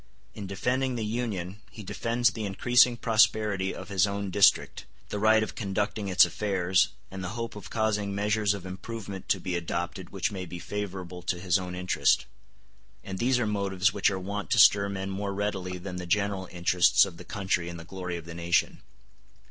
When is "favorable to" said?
10.57-11.39